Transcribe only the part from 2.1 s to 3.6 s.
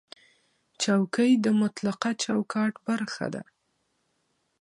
چوکاټ برخه ده.